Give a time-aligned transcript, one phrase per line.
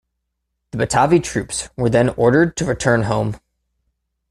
[0.71, 3.39] The Batavi troops were then ordered to return home.